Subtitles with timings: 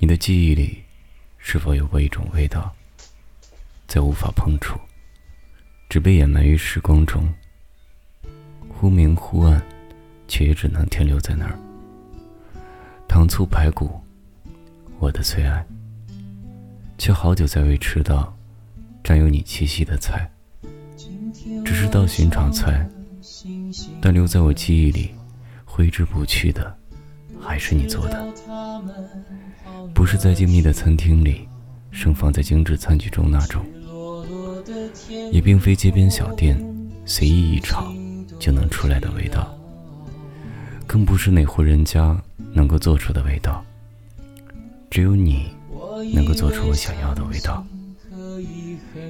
[0.00, 0.84] 你的记忆里，
[1.38, 2.72] 是否有过一种味道，
[3.88, 4.78] 在无法碰触，
[5.88, 7.28] 只被掩埋于时光中，
[8.68, 9.60] 忽明忽暗，
[10.28, 11.58] 却也只能停留在那儿。
[13.08, 14.00] 糖醋排骨，
[15.00, 15.66] 我的最爱，
[16.96, 18.32] 却好久再未吃到
[19.02, 20.30] 沾有你气息的菜。
[21.64, 22.88] 只是道寻常菜，
[24.00, 25.10] 但留在我记忆里，
[25.64, 26.77] 挥之不去的，
[27.40, 28.26] 还是你做的。
[29.94, 31.48] 不是在静谧的餐厅里，
[31.90, 33.64] 盛放在精致餐具中那种，
[35.32, 36.58] 也并非街边小店
[37.04, 37.92] 随意一炒
[38.38, 39.52] 就能出来的味道，
[40.86, 42.20] 更不是哪户人家
[42.52, 43.64] 能够做出的味道。
[44.90, 45.50] 只有你
[46.14, 47.64] 能够做出我想要的味道，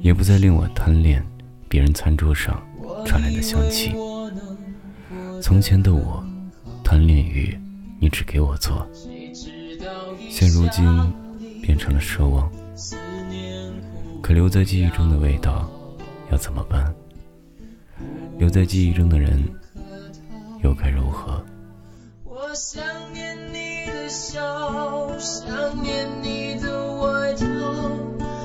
[0.00, 1.24] 也不再令我贪恋
[1.68, 2.60] 别人餐桌上
[3.04, 3.92] 传来的香气。
[5.42, 6.24] 从前的我，
[6.82, 7.56] 贪恋于
[8.00, 8.88] 你只给我做。
[10.30, 11.12] 现如今
[11.62, 12.50] 变成了奢望，
[14.22, 15.70] 可留在记忆中的味道
[16.32, 16.94] 要怎么办？
[18.38, 19.46] 留在记忆中的人
[20.62, 21.44] 又该如何？
[22.24, 24.40] 我想念你的笑，
[25.18, 27.44] 想念你的外套，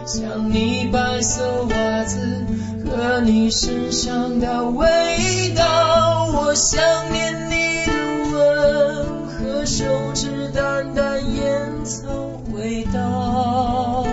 [0.06, 2.46] 想你白色袜子
[2.86, 6.30] 和你身上的味道。
[6.34, 6.82] 我想
[7.12, 7.94] 念你的
[8.34, 9.25] 吻
[9.66, 12.08] 手指淡淡烟草
[12.54, 14.06] 味道，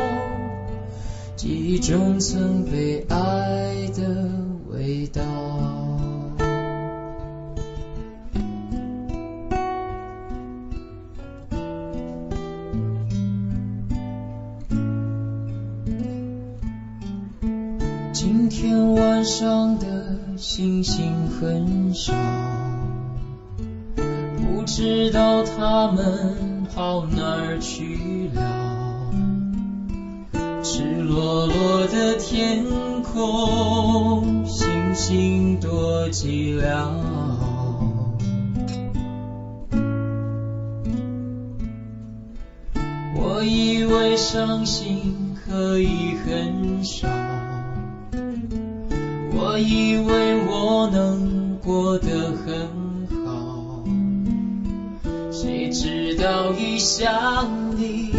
[1.37, 4.31] 记忆中曾被爱的
[4.71, 5.21] 味道。
[18.15, 22.15] 今天晚上的星星很少，
[24.65, 29.11] 知道他们跑哪儿去了。
[30.63, 32.65] 赤裸裸的天
[33.03, 36.67] 空，星星多寂寥。
[43.15, 47.09] 我以为伤心可以很少。
[49.35, 52.69] 我以为我能过得很，
[55.73, 58.13] 谁知道一想你，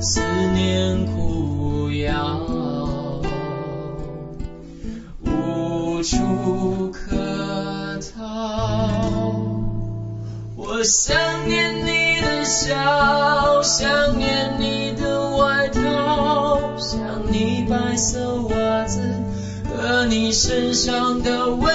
[0.00, 0.20] 思
[0.54, 2.40] 念苦药，
[5.24, 8.90] 无处可逃。
[10.56, 16.98] 我想念你的笑，想念你的外套，想
[17.30, 19.00] 你白色袜子。
[19.76, 21.70] 和你身上的味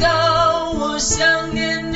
[0.00, 1.95] 道，我想念你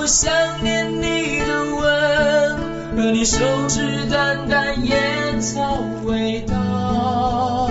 [0.00, 3.36] 我想念你的吻和你手
[3.68, 7.68] 指淡淡烟草味道，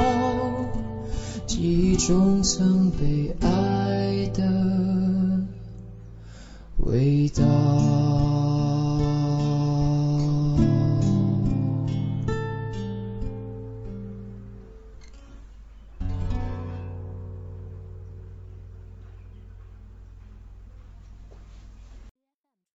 [1.47, 4.44] 记忆中曾被爱的
[6.78, 8.09] 味道。